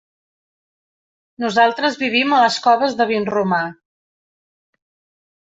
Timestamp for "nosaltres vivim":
1.43-2.33